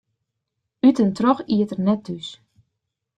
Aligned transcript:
Ut 0.87 0.97
en 1.03 1.11
troch 1.17 1.43
iet 1.55 1.71
er 1.75 1.81
net 1.85 2.01
thús. 2.05 2.27